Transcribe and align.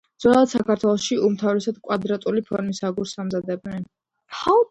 ძველად 0.23 0.47
საქართველოში 0.51 1.17
უმთავრესად 1.27 1.77
კვადრატული 1.89 2.43
ფორმის 2.49 2.81
აგურს 2.89 3.15
ამზადებდნენ. 3.25 3.87